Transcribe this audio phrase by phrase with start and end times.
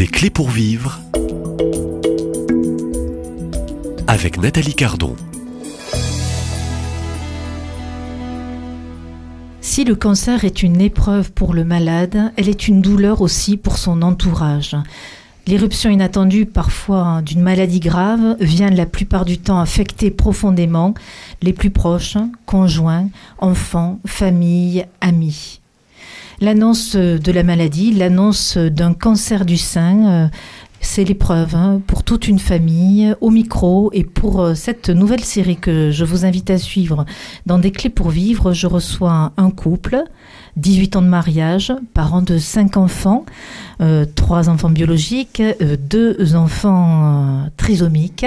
[0.00, 0.98] Des clés pour vivre
[4.06, 5.14] avec Nathalie Cardon.
[9.60, 13.76] Si le cancer est une épreuve pour le malade, elle est une douleur aussi pour
[13.76, 14.74] son entourage.
[15.46, 20.94] L'éruption inattendue, parfois d'une maladie grave, vient la plupart du temps affecter profondément
[21.42, 25.59] les plus proches, conjoints, enfants, familles, amis.
[26.40, 30.28] L'annonce de la maladie, l'annonce d'un cancer du sein, euh,
[30.80, 35.56] c'est l'épreuve hein, pour toute une famille au micro et pour euh, cette nouvelle série
[35.56, 37.04] que je vous invite à suivre
[37.44, 40.02] dans des clés pour vivre, je reçois un couple,
[40.56, 43.26] 18 ans de mariage, parents de 5 enfants,
[43.80, 48.26] euh, 3 enfants biologiques, euh, 2 enfants euh, trisomiques.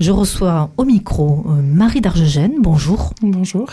[0.00, 3.12] Je reçois au micro euh, Marie d'Argegène, bonjour.
[3.22, 3.68] Bonjour.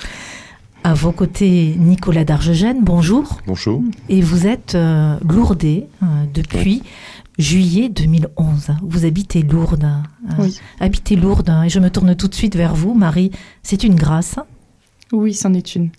[0.83, 3.39] À vos côtés, Nicolas d'Argegène, bonjour.
[3.45, 3.83] Bonjour.
[4.07, 6.83] Et vous êtes euh, lourdé euh, depuis
[7.37, 8.71] juillet 2011.
[8.81, 9.83] Vous habitez Lourdes.
[9.83, 10.57] euh, Oui.
[10.79, 11.49] Habitez Lourdes.
[11.49, 13.31] hein, Et je me tourne tout de suite vers vous, Marie.
[13.61, 14.35] C'est une grâce.
[15.11, 15.89] Oui, c'en est une.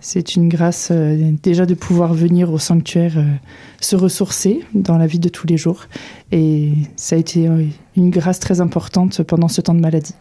[0.00, 3.24] C'est une grâce euh, déjà de pouvoir venir au sanctuaire euh,
[3.80, 5.84] se ressourcer dans la vie de tous les jours.
[6.32, 7.64] Et ça a été euh,
[7.96, 10.14] une grâce très importante pendant ce temps de maladie.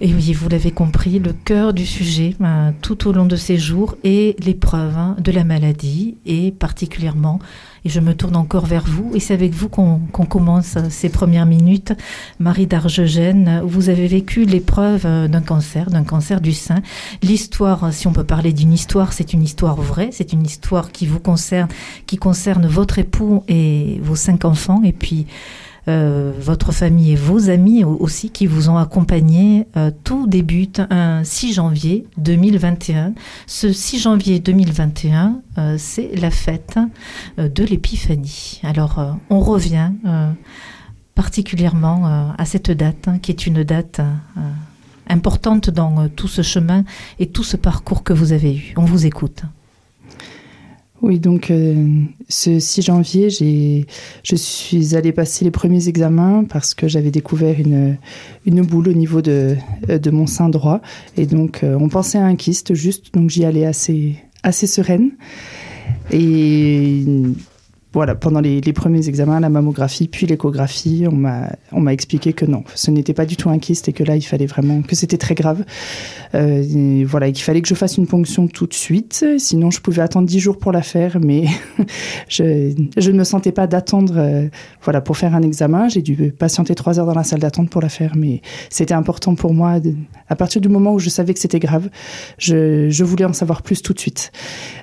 [0.00, 2.34] Et oui, vous l'avez compris, le cœur du sujet
[2.80, 7.38] tout au long de ces jours est l'épreuve hein, de la maladie et particulièrement,
[7.84, 11.46] et je me tourne encore vers vous, et c'est avec vous qu'on commence ces premières
[11.46, 11.92] minutes.
[12.38, 16.82] Marie d'Argegène, vous avez vécu l'épreuve euh, d'un cancer, d'un cancer du sein.
[17.22, 21.06] L'histoire, si on peut parler d'une histoire, c'est une histoire vraie, c'est une histoire qui
[21.06, 21.68] vous concerne,
[22.06, 25.26] qui concerne votre époux et vos cinq enfants, et puis
[25.88, 29.66] euh, votre famille et vos amis au- aussi qui vous ont accompagné.
[29.76, 33.12] Euh, tout débute un 6 janvier 2021.
[33.46, 36.78] Ce 6 janvier 2021, euh, c'est la fête
[37.38, 38.60] de l'Épiphanie.
[38.62, 39.90] Alors, on revient
[41.14, 44.00] particulièrement à cette date, hein, qui est une date
[45.08, 46.84] importante dans tout ce chemin
[47.18, 48.74] et tout ce parcours que vous avez eu.
[48.76, 49.42] On vous écoute.
[51.02, 56.88] Oui, donc euh, ce 6 janvier, je suis allée passer les premiers examens parce que
[56.88, 57.96] j'avais découvert une,
[58.62, 59.56] boule au niveau de,
[59.88, 60.82] euh, de mon sein droit.
[61.16, 65.12] Et donc, euh, on pensait à un kyste juste, donc j'y allais assez, assez sereine.
[66.12, 67.04] Et
[67.92, 72.90] voilà, pendant les, premiers examens, la mammographie puis l'échographie, on m'a, expliqué que non, ce
[72.90, 75.34] n'était pas du tout un kyste et que là, il fallait vraiment, que c'était très
[75.34, 75.64] grave.
[76.34, 79.80] Euh, voilà, et qu'il fallait que je fasse une ponction tout de suite, sinon je
[79.80, 81.46] pouvais attendre 10 jours pour la faire, mais
[82.28, 84.48] je, ne me sentais pas d'attendre euh,
[84.82, 85.88] voilà, pour faire un examen.
[85.88, 89.34] J'ai dû patienter 3 heures dans la salle d'attente pour la faire, mais c'était important
[89.34, 89.80] pour moi.
[90.28, 91.88] à partir du moment où je savais que c'était grave,
[92.38, 94.30] je, je voulais en savoir plus tout de suite.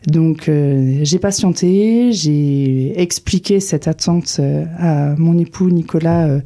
[0.07, 6.27] Donc euh, j'ai patienté, j'ai expliqué cette attente euh, à mon époux Nicolas.
[6.27, 6.41] euh,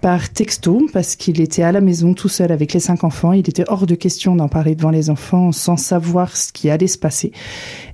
[0.00, 3.32] par texto parce qu'il était à la maison tout seul avec les cinq enfants.
[3.32, 6.86] Il était hors de question d'en parler devant les enfants sans savoir ce qui allait
[6.86, 7.32] se passer.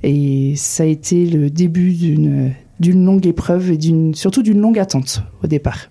[0.02, 4.78] Et ça a été le début d'une d'une longue épreuve et d'une surtout d'une longue
[4.78, 5.90] attente au départ.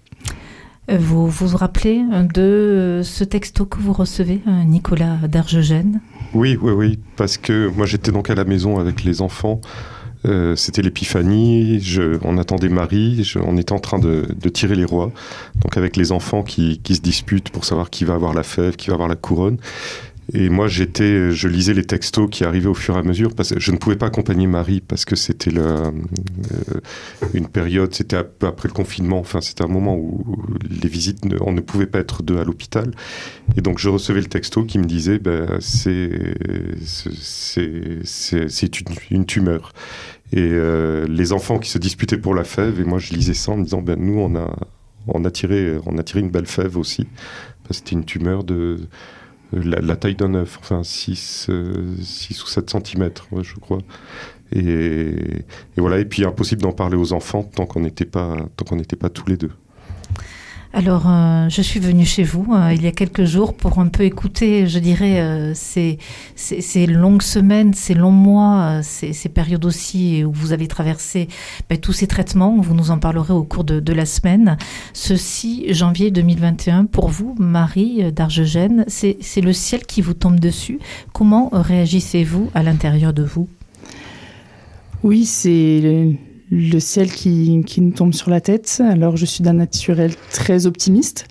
[0.87, 1.99] Vous vous vous rappelez
[2.33, 5.99] de euh, ce texto que vous recevez, Nicolas d'Argegène?
[6.35, 9.61] Oui, oui, oui, parce que moi j'étais donc à la maison avec les enfants.
[10.25, 11.81] Euh, C'était l'épiphanie,
[12.23, 15.11] on attendait Marie, on était en train de, tirer les rois,
[15.61, 18.87] donc avec les enfants qui, se disputent pour savoir qui va avoir la fève, qui
[18.87, 19.57] va avoir la couronne.
[20.33, 23.53] Et moi j'étais, je lisais les textos qui arrivaient au fur et à mesure, parce
[23.53, 25.91] que je ne pouvais pas accompagner Marie parce que c'était euh,
[27.35, 30.25] une période, c'était après le confinement, enfin c'était un moment où
[30.81, 32.89] les visites, on ne pouvait pas être deux à l'hôpital.
[33.55, 36.01] Et donc je recevais le texto qui me disait ben, c'est
[39.11, 39.73] une tumeur.
[40.31, 43.51] Et euh, les enfants qui se disputaient pour la fève, et moi je lisais ça
[43.51, 44.55] en me disant ben, nous on a,
[45.07, 47.07] on, a tiré, on a tiré une belle fève aussi.
[47.63, 48.79] Parce que C'était une tumeur de
[49.51, 53.09] la, taille d'un œuf, enfin 6, ou 7 cm,
[53.41, 53.79] je crois.
[54.51, 55.15] Et,
[55.77, 58.37] voilà, et puis impossible d'en parler aux enfants tant qu'on n'était pas,
[58.71, 59.51] n'était pas tous les deux.
[60.77, 63.87] Alors, euh, je suis venue chez vous euh, il y a quelques jours pour un
[63.87, 65.97] peu écouter, je dirais, euh, ces,
[66.85, 71.29] longues semaines, ces longs mois, ces, périodes aussi où vous avez traversé
[71.69, 72.57] ben, tous ces traitements.
[72.59, 74.57] Vous nous en parlerez au cours de, la semaine.
[74.91, 80.79] Ce 6 janvier 2021, pour vous, Marie d'Argegène, c'est le ciel qui vous tombe dessus.
[81.13, 83.47] Comment réagissez-vous à l'intérieur de vous?
[85.03, 86.17] Oui, c'est
[86.51, 88.81] le, ciel qui, qui nous tombe sur la tête.
[88.83, 91.27] Alors je suis d'un naturel très optimiste.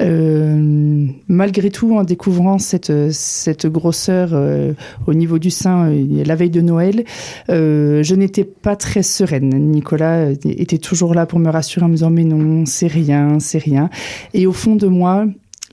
[0.00, 4.72] Euh, malgré tout, en découvrant cette, cette grosseur euh,
[5.06, 7.04] au niveau du sein euh, la veille de Noël,
[7.48, 9.50] je n'étais pas très sereine.
[9.70, 13.58] Nicolas était toujours là pour me rassurer en me disant mais non, c'est rien, c'est
[13.58, 13.88] rien.
[14.32, 15.26] Et au fond de moi,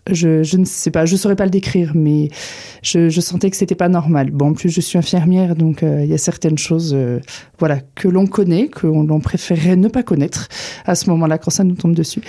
[0.09, 2.29] je, ne sais pas, je saurais pas le décrire, mais
[2.81, 4.31] je, sentais que c'était pas normal.
[4.31, 7.19] Bon, en plus, je suis infirmière, donc euh, il y a certaines choses, euh,
[7.59, 10.47] voilà, que l'on connaît, que l'on préférerait ne pas connaître
[10.85, 12.21] à ce moment-là quand ça nous tombe dessus.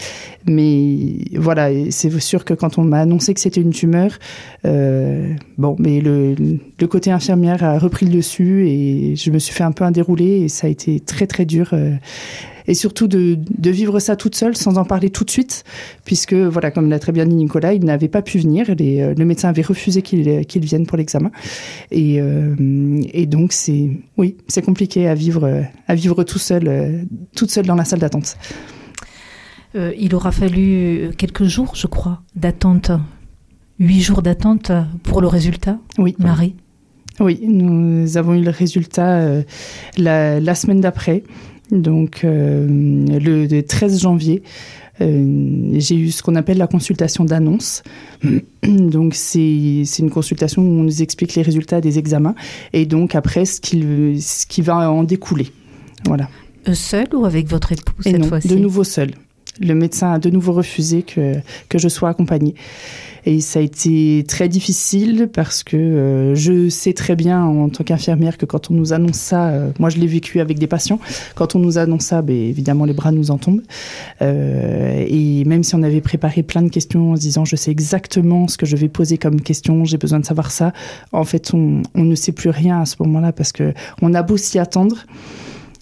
[0.46, 4.18] Mais voilà, c'est sûr que quand on m'a annoncé que c'était une tumeur,
[4.66, 9.54] euh, bon, mais le, le, côté infirmière a repris le dessus et je me suis
[9.54, 11.74] fait un peu un déroulé et ça a été très très dur
[12.66, 15.64] et surtout de, de, vivre ça toute seule sans en parler tout de suite,
[16.04, 18.66] puisque, voilà, comme l'a très bien dit Nicolas, il n'avait pas pu venir.
[18.78, 21.30] Les, euh, le médecin avait refusé qu'il qu'il vienne pour l'examen.
[21.90, 27.02] Et, euh, et donc, c'est, oui, c'est compliqué à vivre, à vivre tout seul, euh,
[27.36, 28.36] toute seule dans la salle d'attente.
[29.74, 32.90] il aura fallu quelques jours, je crois, d'attente.
[33.78, 34.70] Huit jours d'attente
[35.02, 36.14] pour le résultat, oui.
[36.18, 36.54] Marie?
[37.20, 39.42] Oui, nous avons eu le résultat
[39.96, 41.24] la, la, semaine d'après.
[41.72, 44.42] Donc euh, le, 13 janvier,
[45.00, 47.82] euh, j'ai eu ce qu'on appelle la consultation d'annonce.
[48.62, 52.34] Donc c'est une consultation où on nous explique les résultats des examens
[52.72, 55.48] et donc après ce qui, ce qui va en découler.
[56.06, 56.28] Voilà.
[56.68, 58.48] Euh, seul ou avec votre époux cette fois-ci?
[58.48, 59.12] De nouveau seul.
[59.60, 61.34] Le médecin a de nouveau refusé que,
[61.68, 62.54] que je sois accompagnée.
[63.24, 67.84] Et ça a été très difficile parce que euh, je sais très bien en tant
[67.84, 70.98] qu'infirmière que quand on nous annonce ça, euh, moi je l'ai vécu avec des patients,
[71.36, 73.62] quand on nous annonce ça, ben, évidemment les bras nous en tombent.
[74.22, 77.70] Euh, et même si on avait préparé plein de questions en se disant je sais
[77.70, 80.72] exactement ce que je vais poser comme question, j'ai besoin de savoir ça,
[81.12, 84.22] en fait on, on ne sait plus rien à ce moment-là parce que on a
[84.22, 84.96] beau s'y attendre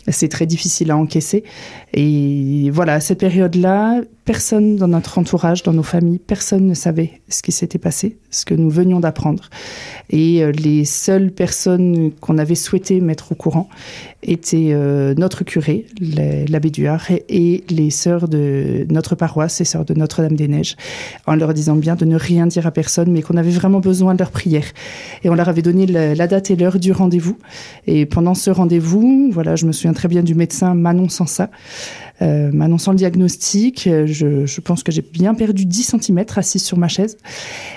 [0.09, 1.45] c'est très difficile à encaisser.
[1.93, 7.21] Et voilà, à cette période-là, personne dans notre entourage, dans nos familles, personne ne savait
[7.29, 9.51] ce qui s'était passé, ce que nous venions d'apprendre.
[10.09, 13.69] Et euh, les seules personnes qu'on avait souhaité mettre au courant
[14.23, 19.95] étaient euh, notre curé, l'abbé Duard, et les sœurs de notre paroisse, les sœurs de
[19.95, 20.77] Notre-Dame-des-Neiges,
[21.27, 24.15] en leur disant bien de ne rien dire à personne, mais qu'on avait vraiment besoin
[24.15, 24.67] de leur prière.
[25.25, 27.39] Et on leur avait donné la, date et l'heure du rendez-vous.
[27.87, 31.51] Et pendant ce rendez-vous, voilà, je me souviens très bien du médecin m'annonçant ça.
[32.23, 33.87] Euh, m'annonçant le diagnostic.
[33.87, 37.19] Je, je pense que j'ai bien perdu 10 cm assise sur ma chaise.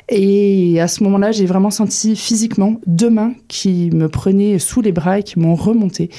[0.08, 4.94] Et à ce moment-là, j'ai vraiment senti physiquement deux mains qui me prenaient sous les
[4.94, 6.10] bras et qui m'ont remonté.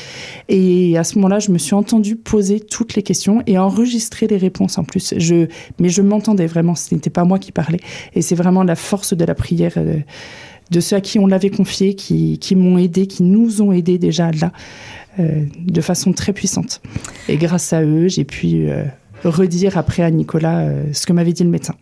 [0.50, 4.36] Et à ce moment-là, je me suis entendue poser toutes les questions et enregistrer les
[4.36, 5.14] réponses en plus.
[5.16, 5.46] Je,
[5.78, 7.80] mais je m'entendais vraiment, ce n'était pas moi qui parlais.
[8.14, 9.72] Et c'est vraiment la force de la prière.
[9.78, 10.00] Euh,
[10.70, 13.98] de ceux à qui on l'avait confié, qui, qui m'ont aidé, qui nous ont aidés
[13.98, 14.52] déjà là.
[15.20, 16.82] Euh, de façon très puissante.
[17.28, 18.84] Et grâce à eux, j'ai pu euh,
[19.24, 21.74] redire après à Nicolas euh, ce que m'avait dit le médecin.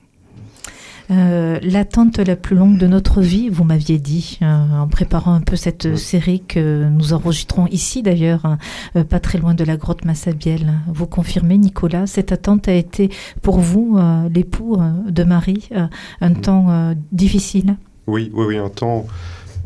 [1.08, 5.94] L'attente la plus longue de notre vie, vous m'aviez dit, en préparant un peu cette
[5.96, 8.56] série que nous enregistrons ici d'ailleurs, hein,
[9.05, 10.73] pas très loin de la grotte Massabielle.
[10.88, 13.11] Vous confirmez, Nicolas, cette attente a été
[13.43, 13.99] pour vous,
[14.32, 15.69] l'époux de Marie,
[16.23, 17.76] un temps difficile?
[18.06, 19.06] Oui, oui, oui, un temps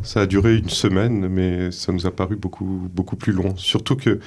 [0.07, 3.57] ça a duré une semaine, mais ça nous a paru beaucoup, beaucoup plus long.
[3.57, 4.21] Surtout que,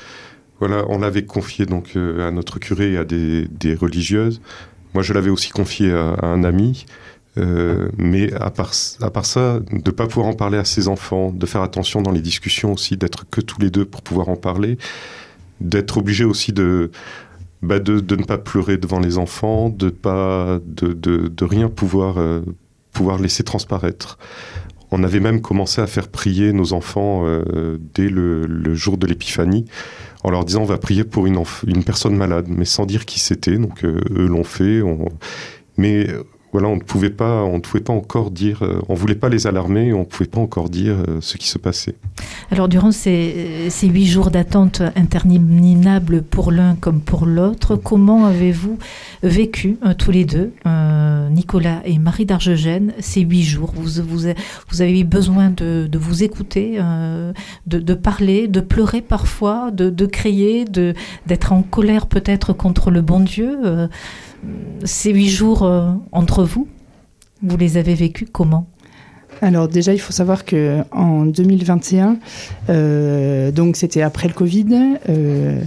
[0.60, 4.42] voilà, on l'avait confié donc euh, à notre curé et à des, religieuses.
[4.94, 6.86] Moi, je l'avais aussi confié à, un ami.
[7.38, 10.88] Euh, mais à part, à part ça, de ne pas pouvoir en parler à ses
[10.90, 14.28] enfants, de faire attention dans les discussions aussi, d'être que tous les deux pour pouvoir
[14.30, 14.78] en parler,
[15.62, 16.92] d'être obligé aussi de,
[17.62, 22.42] bah de, ne pas pleurer devant les enfants, de pas de, de rien pouvoir euh,
[23.00, 24.18] pouvoir laisser transparaître.
[24.92, 29.64] On avait même commencé à faire prier nos enfants euh, dès le, jour de l'épiphanie,
[30.26, 31.42] en leur disant on va prier pour une,
[31.86, 33.58] personne malade, mais sans dire qui c'était.
[33.58, 34.82] Donc euh, eux l'ont fait.
[35.78, 36.08] Mais
[36.52, 39.30] voilà, on ne pouvait pas, on ne pouvait pas encore dire, euh, on voulait pas
[39.30, 41.96] les alarmer, on ne pouvait pas encore dire euh, ce qui se passait.
[42.50, 48.80] Alors durant ces, ces huit jours d'attente interminables pour l'un comme pour l'autre, comment avez-vous
[49.22, 50.52] vécu euh, tous les deux,
[51.30, 53.72] Nicolas et Marie d'Argegène, ces huit jours?
[53.76, 56.80] Vous, avez eu besoin de, vous écouter,
[57.68, 63.58] de, parler, de pleurer parfois, de crier, d'être en colère peut-être contre le bon Dieu
[64.84, 66.68] ces huit jours euh, entre vous,
[67.42, 68.68] vous les avez vécus comment?
[69.42, 72.18] Alors déjà, il faut savoir que en 2021,
[72.70, 75.62] euh, donc c'était après le Covid, euh,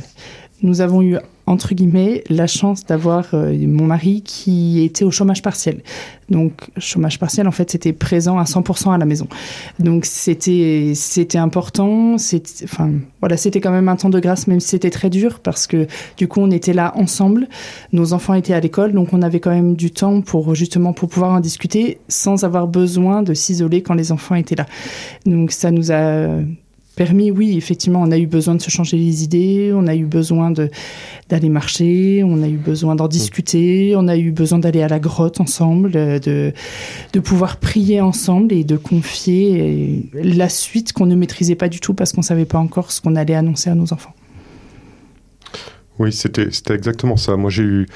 [0.63, 5.43] nous avons eu entre guillemets, la chance d'avoir euh, mon mari qui était au chômage
[5.43, 5.83] partiel.
[6.31, 9.27] Donc, chômage partiel, en fait, c'était présent à 100% à la maison.
[9.79, 12.17] Donc, c'était, c'était important.
[12.17, 15.41] C'était, enfin, voilà, c'était quand même un temps de grâce, même si c'était très dur,
[15.41, 17.49] parce que du coup, on était là ensemble.
[17.93, 21.09] Nos enfants étaient à l'école, donc on avait quand même du temps pour justement pour
[21.09, 24.67] pouvoir en discuter sans avoir besoin de s'isoler quand les enfants étaient là.
[25.27, 26.29] Donc, ça nous a
[26.95, 30.05] permis, oui, effectivement, on a eu besoin de se changer les idées, on a eu
[30.05, 34.89] besoin d'aller marcher, on a eu besoin d'en discuter, on a eu besoin d'aller à
[34.89, 36.53] la grotte ensemble, de,
[37.13, 41.95] de pouvoir prier ensemble et de confier la suite qu'on ne maîtrisait pas du tout
[41.95, 44.15] parce qu'on ne savait pas encore ce qu'on allait annoncer à nos enfants.
[45.99, 47.37] Oui, c'était exactement ça.
[47.37, 47.87] Moi, j'ai eu...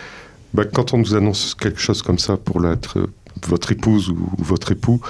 [0.55, 5.01] Bah, quand on nous annonce quelque chose comme ça pour votre épouse ou votre époux,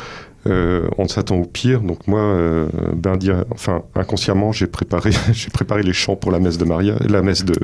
[0.47, 1.81] euh, on s'attend au pire.
[1.81, 6.39] Donc moi, euh, ben dire, enfin inconsciemment, j'ai préparé, j'ai préparé les chants pour la
[6.39, 7.55] messe de Maria, la messe de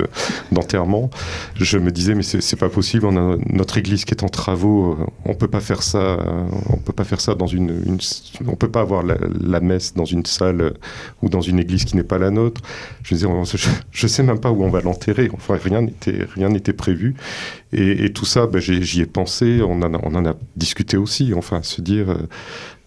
[0.51, 1.11] d'enterrement.
[1.57, 3.07] Je me disais mais c'est pas possible.
[3.07, 4.93] On a notre église qui est en travaux.
[4.93, 6.19] Euh, on peut pas faire ça.
[6.71, 7.83] On peut pas faire ça dans une.
[7.87, 7.99] une
[8.47, 10.75] on peut pas avoir la, messe dans une salle
[11.23, 12.61] ou dans une église qui n'est pas la nôtre.
[13.05, 15.31] Je disais, je, je sais même pas où on va l'enterrer.
[15.33, 17.15] Enfin rien n'était rien n'était prévu.
[17.73, 19.61] Et, tout ça, ben, j'y ai pensé.
[19.63, 21.33] On en a, discuté aussi.
[21.35, 22.17] Enfin se dire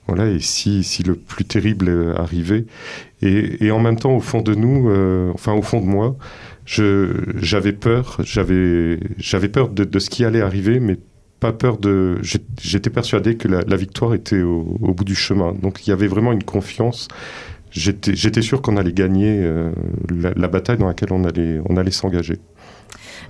[0.08, 2.66] voilà, et si, le plus terrible arrivait.
[3.22, 6.16] Et, en même temps, au fond de nous, euh, enfin au fond de moi,
[6.66, 9.00] j'avais peur, j'avais
[9.50, 10.98] peur de, ce qui allait arriver, mais
[11.40, 12.20] pas peur de.
[12.62, 15.54] J'étais persuadé que la, victoire était au, bout du chemin.
[15.54, 17.08] Donc il y avait vraiment une confiance.
[17.72, 19.72] J'étais sûr qu'on allait gagner euh,
[20.12, 22.38] la, bataille dans laquelle on allait s'engager.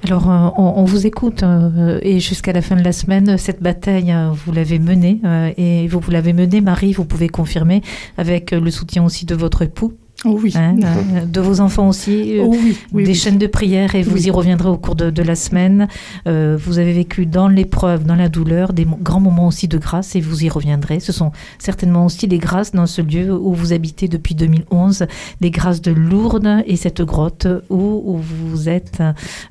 [0.04, 4.12] Alors, euh, on, vous écoute euh, et jusqu'à la fin de la semaine, cette bataille,
[4.12, 5.22] euh, vous l'avez menée
[5.58, 7.82] et vous, vous l'avez menée, Marie, vous pouvez confirmer,
[8.18, 9.94] avec le soutien aussi de votre époux.
[10.24, 10.54] Oh oui.
[10.56, 12.56] Hein, euh, de vos enfants aussi, oh
[12.94, 15.88] oui, des chaînes de prière, et vous y reviendrez au cours de, la semaine.
[16.28, 20.16] Euh, vous avez vécu dans l'épreuve, dans la douleur, des grands moments aussi de grâce,
[20.16, 21.00] et vous y reviendrez.
[21.00, 25.06] Ce sont certainement aussi les grâces dans ce lieu où vous habitez depuis 2011,
[25.42, 29.04] les grâces de Lourdes et cette grotte où, vous êtes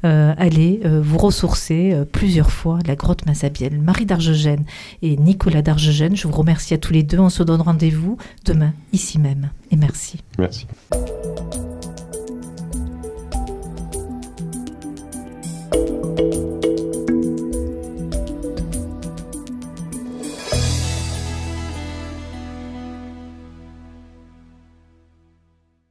[0.04, 3.78] euh, allé vous ressourcer plusieurs fois, la grotte Massabielle.
[3.80, 4.64] Marie d'Argegène
[5.02, 7.18] et Nicolas d'Argegène, je vous remercie à tous les deux.
[7.18, 9.50] On se donne rendez-vous demain, ici même.
[9.70, 10.20] Et merci.
[10.38, 10.63] Merci.
[10.90, 11.73] うん。